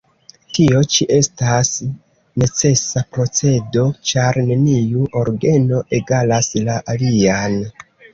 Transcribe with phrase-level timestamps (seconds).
[0.57, 1.67] Tio ĉi estas
[2.43, 7.59] necesa procedo, ĉar neniu orgeno egalas la alian.